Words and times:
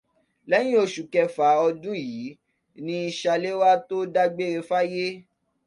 Lẹ́yìn 0.49 0.79
oṣù 0.83 1.03
kẹfà 1.13 1.47
ọdún 1.67 1.99
yìí 2.05 2.37
ni 2.85 2.97
Ṣaléwá 3.19 3.71
tó 3.87 3.97
dágbére 4.13 4.59
fáyé 4.69 5.05